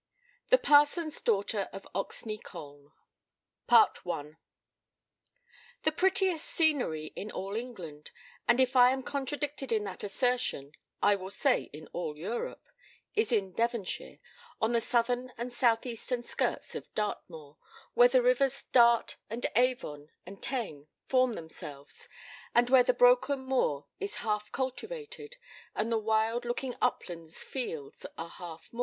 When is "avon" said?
19.55-20.09